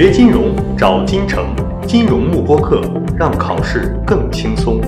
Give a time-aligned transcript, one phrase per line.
[0.00, 2.82] 学金融找金城，金融慕播课，
[3.18, 4.80] 让考试更轻松。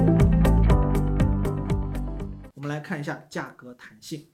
[2.54, 4.30] 我们来看一下价格弹性。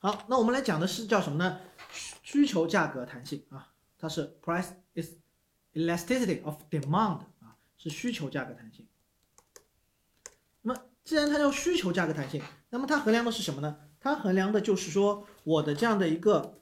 [0.00, 1.58] 好，那我们来讲的是叫什么呢？
[2.22, 5.12] 需求价格弹性啊，它是 price is
[5.72, 8.86] elasticity of demand 啊，是需求价格弹性。
[11.08, 13.78] 既然它叫需求价格弹性，那么它衡量的是什么呢？
[13.98, 16.52] 它衡量的就是说我的这样的一个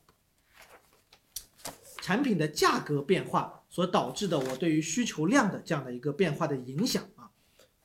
[1.97, 7.29] 产品的价格变化所导致的我对于需求量的这样的一个变化的影响啊。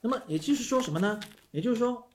[0.01, 1.19] 那么也就是说什么呢？
[1.49, 2.07] 也就是说，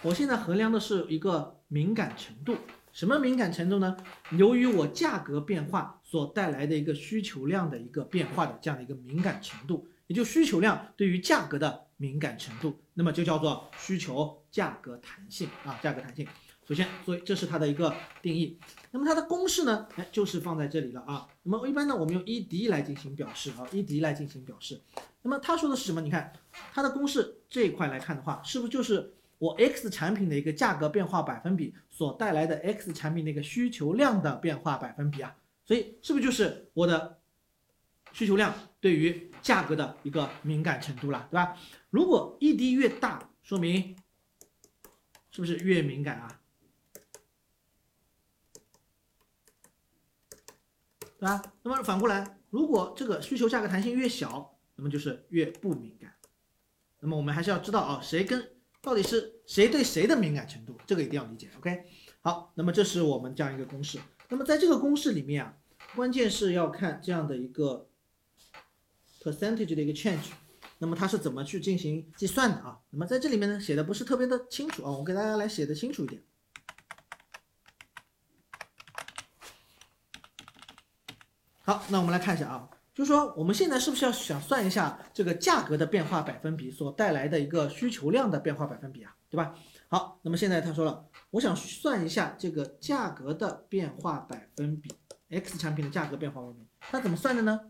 [0.00, 2.56] 我现在衡量的是一个敏感程度。
[2.92, 3.94] 什么敏感程度呢？
[4.30, 16.26] 由于我价格变化所带来的一个需求量的一个变化的这样的一个敏感程度，也就需求量对于价格的敏感程度，那么就叫做需求价格弹性啊，价格弹性。
[16.66, 18.58] 首先，所以这是它的一个定义。
[18.90, 19.86] 那么它的公式呢？
[19.96, 21.26] 哎，就是放在这里了啊。
[21.42, 24.80] 那么一般呢，我们用 E D 来进行表示啊，E D 来进行表示。
[25.22, 26.00] 那么他说的是什么？
[26.00, 26.32] 你看
[26.72, 29.12] 它的公式这一块来看的话，是不是就是？
[29.38, 37.15] 我 X 产品的一个价格变化百分比所带来的 X 产品的一个需求量的变化百分比啊，所以是不是就是我的
[38.16, 41.54] 需求量对于价格的一个敏感程度了，对吧？
[41.90, 43.94] 如果 ED 越大，说明
[45.30, 46.40] 是不是越敏感啊？
[51.18, 51.42] 对吧？
[51.62, 56.14] 那么反过来，如果这个需求价格弹性越小，那么就是越不敏感。
[57.00, 60.74] 那么我们还是要知道啊，谁跟到底是谁对谁的敏感程度？
[60.86, 61.50] 这个一定要理解。
[61.58, 61.84] OK，
[62.22, 63.98] 好，那么这是我们这样一个公式。
[64.30, 65.54] 那么在这个公式里面啊，
[65.94, 67.90] 关键是要看这样的一个
[69.26, 70.30] percentage 的一个 change，
[70.78, 72.78] 那么它是怎么去进行计算的啊？
[72.90, 76.22] 那么在这里面呢，写的不是特别的清楚啊，我给大家来写的清楚一点。
[81.62, 82.70] 好，那我们来看一下啊。
[82.94, 89.54] 就是说，我们现在是不是要想算一下这个价格的变化百分比所带来的一个需求量的变化百分比啊，对吧？
[89.88, 94.90] 好，那么现在他说了，我想算一下这个价格的变化百分比
[95.28, 97.60] ，X 产品的价格变化百分比，它怎么算的呢？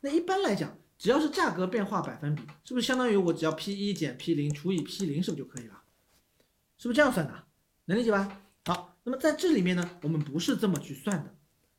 [0.00, 5.82] 那一般来讲，只要是价格变化百分比，是不是相当于我只要 P 一减 P 零除以 P 零，是不是就可以了？
[6.78, 7.44] 是不是这样算的？
[7.86, 8.42] 能理解吧？
[8.66, 11.34] 好，那么在这里面呢，我们不是这么去算的，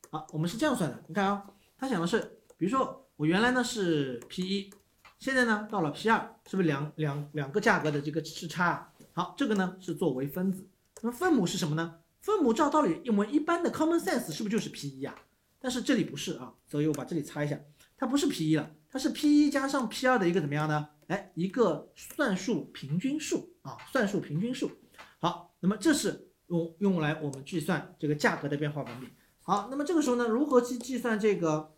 [0.09, 1.45] 好，我们是这样算的，你看啊，
[1.77, 2.35] 他想的是。
[2.57, 4.69] 比如说我原来呢是 P 一，
[5.17, 8.65] 现在呢到了 P 二，是不是两两两个价格的这个时差？
[8.71, 10.67] 啊好，这个呢是作为分子，
[11.01, 11.99] 那么分母是什么呢？
[12.19, 15.15] 分母照道理我们一般的 common sense 是不是就是 P 一啊？
[15.57, 17.57] 但是这里不是啊，所以我把这里擦一下，
[17.99, 20.87] 它不是 P 一了，它是 P 一加上 P 二的一个怎么样呢？
[21.07, 24.71] 哎，一个算术平均数啊，算术平均数。
[25.19, 29.09] 好，那么这是用用来我们计算这个价格的变化百分比。
[29.41, 31.75] 好，那么这个时候呢，如何去计算这个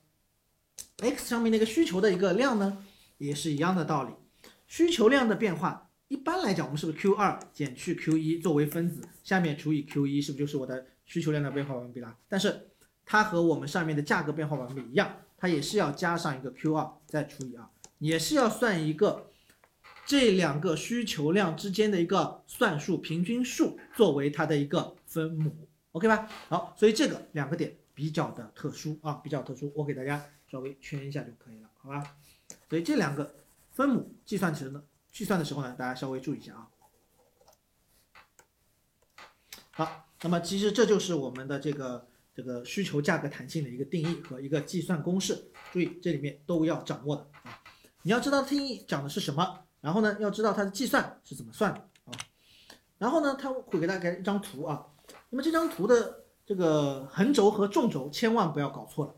[1.00, 2.86] ？x 上面那个需求的一个量呢，
[3.18, 4.14] 也是一样的道理。
[4.68, 12.16] 需求量的变化，一般来讲，我们是不是 q 二减去 q 一作为分子，下面除以 q 一，是不是就是我的需求量的变化百分比啦？
[12.30, 12.70] 但是
[13.03, 19.31] 它和我们上面的价格变化百分比一样，它也是要加上一个 q 二再除以二，也是要算一个
[20.06, 26.29] 这两个需求量之间的一个算术平均数作为它的一个分母，OK 吧？
[26.47, 30.24] 好，所以这个两个点比较的特殊啊，比较特殊，我给大家。
[30.52, 32.18] 稍微圈一下就可以了，好吧？
[32.69, 33.34] 所以这两个
[33.72, 36.68] 分母计算时呢，计算的时候呢，大家稍微注意一下啊。
[39.72, 42.06] 好，那么其实这就是我们的这个
[42.41, 47.62] 这个需求价格弹性的一个定义和一个计算公式，注意这里面都要掌握的啊。
[48.02, 52.18] 你要知道定义讲的是什么，然后呢，要知道它的计算是怎么算的啊。
[52.97, 54.84] 然后呢，他会给大家一张图啊。
[55.29, 59.16] 那么这张图的这个横轴和纵轴千万不要搞错了。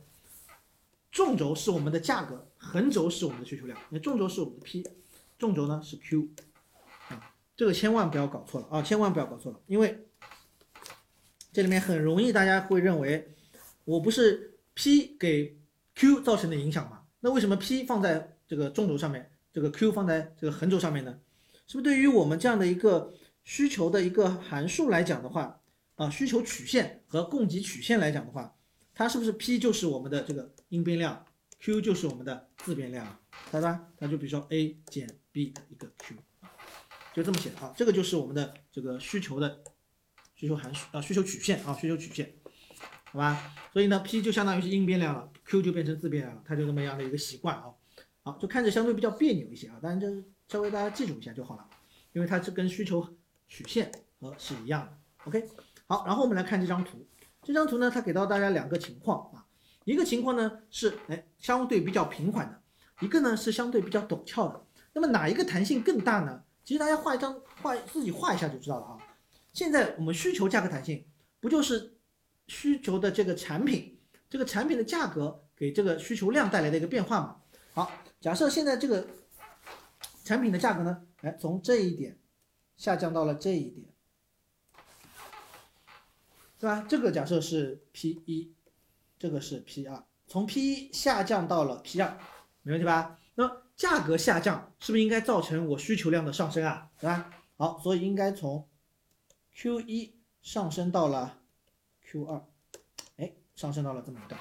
[1.09, 3.79] 纵轴是我们的价格，横轴是我们的需求量。
[3.87, 4.85] 那纵轴是我们的 P，
[5.39, 6.27] 纵轴呢是 Q，
[7.07, 10.05] 啊，这个千万不要搞错了啊，千万不要搞错了，因为
[11.53, 13.31] 这里面很容易大家会认为
[13.85, 15.55] 我不是 P 给
[15.93, 17.03] Q 造成的影响吗？
[17.19, 21.19] 那为什么 P 放在这个纵轴上面，这个 Q 放在这个横轴上面呢？
[21.67, 23.13] 是不是对于我们这样的一个
[23.43, 25.61] 需求的一个函数来讲的话，
[25.95, 28.55] 啊，需求曲线和供给曲线来讲的话？
[28.95, 31.23] 它是不是 P 就是我们的这个因变量
[31.59, 33.19] ，Q 就是我们的自变量，
[33.51, 33.87] 对吧？
[33.97, 36.15] 它就比如说 A 减 B 的一个 Q，
[37.13, 37.73] 就这么写的啊。
[37.77, 39.63] 这个就是我们的这个需求的
[40.43, 42.33] 需求函数啊，需求曲线啊，需求曲线，
[43.05, 43.55] 好吧？
[43.71, 47.71] 所以呢，P 就相当于是因变量了，Q 就变成自变量了，它就这么样的一个习惯啊。
[48.23, 51.65] 好，就看着相对比较别扭一些啊，但是就稍微大家记住一下就好了，
[52.11, 53.07] 因为它是跟需求
[53.47, 54.91] 曲线和是一样的。
[55.23, 55.47] OK，
[55.87, 57.07] 好，然后我们来看这张图，
[57.41, 59.47] 这张图呢，它给到大家两个情况啊，
[59.85, 62.61] 一个情况呢是哎相对比较平缓的，
[62.99, 64.61] 一个呢是相对比较陡峭的。
[64.91, 66.43] 那么哪一个弹性更大呢？
[66.65, 68.97] 其实大家画一张画自己画一下就知道了啊。
[69.53, 71.05] 现在我们需求价格弹性
[71.39, 71.97] 不就是
[72.47, 77.37] 需求的这个产品，这个产品的价格给这个需求量带来的一个变化嘛？
[77.73, 79.07] 好，假设现在这个
[80.23, 82.17] 产品的价格呢，哎，从这一点
[82.77, 83.87] 下降到了这一点，
[86.59, 86.85] 是吧？
[86.89, 88.53] 这个假设是 P 一，
[89.19, 92.17] 这个是 P 二，从 P 一下降到了 P 二，
[92.63, 93.19] 没问题吧？
[93.35, 96.89] 那价格下降是不是应该造成我需求量的上升啊？
[96.99, 97.29] 对吧？
[97.57, 98.67] 好，所以应该从
[99.55, 101.39] Q 一上升到了
[102.01, 102.45] Q 二，
[103.17, 104.39] 哎，上升到了这么一段，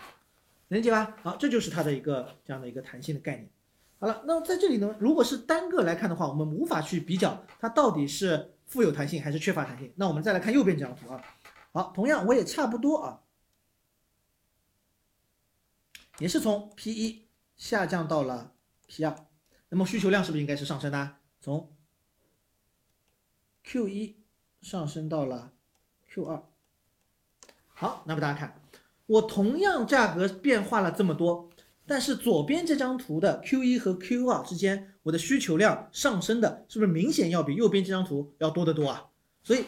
[0.69, 1.17] 能理解吧？
[1.23, 3.51] 好，这就是它的一个这样的一个弹性的概念。
[3.99, 9.93] 好了，那么在这里呢，如果是单个来看的话，我们无法去比较它到底是富有弹性还是缺乏弹性。
[9.97, 11.23] 那我们再来看右边这张图啊。
[11.73, 13.23] 好，同样我也差不多啊，
[16.19, 18.55] 也是从 P 一下降到了
[18.89, 19.27] P 二，
[19.69, 21.17] 那么需求量是不是应该是上升的？
[21.41, 21.73] 从
[23.63, 24.22] Q 一
[24.63, 25.53] 上升到了
[26.09, 26.43] Q 二。
[27.67, 28.63] 好，那么大家看，
[29.05, 31.51] 我同样价格变化了这么多，
[31.87, 39.11] 但是左边这张图的 Q 一和 Q 二之间，我的需求量上升的是不是明显要比右边这张图要多得多啊？
[39.43, 39.65] 所以。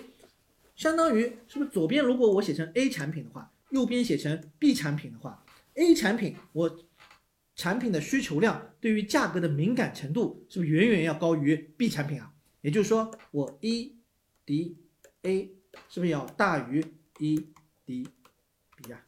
[0.76, 5.44] 相当于是不是左边如果我写成 A 产品的话，右边写成 B 产品的话
[5.74, 6.80] ，A 产品我
[7.54, 12.34] 产品的需求量对于价格的敏感程度是不是远远要高于 B 产品啊？
[12.60, 13.94] 也就是说我一
[14.44, 14.76] 敌
[15.24, 15.50] A
[15.88, 16.84] 是不是要大于
[17.18, 17.48] E
[17.84, 18.06] 敌
[18.76, 19.00] B 啊？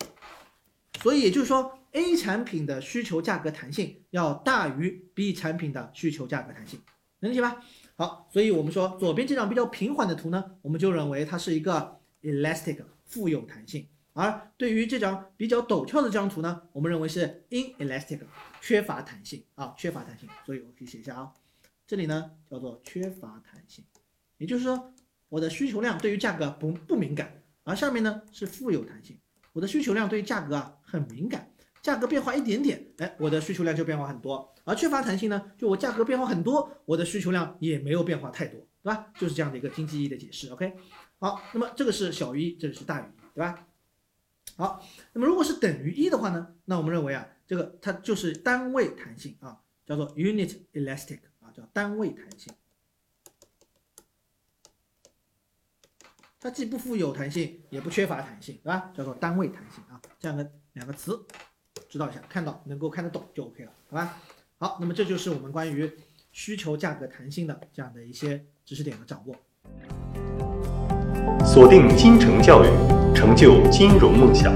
[1.01, 6.81] 所以也就是说 A 产品的需求价格弹性要大于 B 产品的需求价格弹性，
[7.21, 7.63] 能理解吧？
[7.97, 18.21] 好，所以我们说左边这张比较平缓的图呢，我们就认为它是一个 elastic 富有弹性；而对于这张比较陡峭的这张图呢，我们认为是 inelastic
[18.61, 20.29] 缺乏弹性啊，缺乏弹性。
[20.45, 21.33] 所以我可以写一下啊，
[21.87, 23.85] 这里呢叫做缺乏弹性，
[24.39, 24.93] 也就是说
[25.29, 29.19] 我的需求量对于价格不不敏感，而上面呢是富有弹性，
[29.53, 31.53] 我的需求量对于价格啊很敏感。
[31.83, 39.13] 价格变化一点点，哎，我的需求量就变化很多；而缺乏弹性呢，就我价格变化很多，我的需求量也没有变化太多，对吧？
[39.17, 40.49] 就是这样的一个经济意义的解释。
[40.49, 40.75] OK，
[41.21, 43.69] 好，那么这个是小于一，这个是大于一，对吧？
[44.57, 52.53] 好，那么如果是等于一的话呢，那我们认为啊，这个它就是单位弹性啊，叫做 unit elastic 啊，叫单位弹性，
[56.39, 58.91] 它既不富有弹性，也不缺乏弹性，对吧？
[58.95, 61.19] 叫做单位弹性啊，这样的两个词。
[61.89, 64.19] 知道一下，看到能够看得懂就 OK 了，好吧？
[64.59, 65.91] 好，那么这就是我们关于
[66.33, 69.35] 需求价格弹性的这样的一些知识点的掌握。
[71.45, 72.69] 锁定金城教育，
[73.15, 74.53] 成就金融梦想。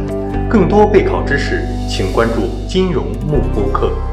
[0.51, 4.10] 更多备考知识，请关注金融慕播课。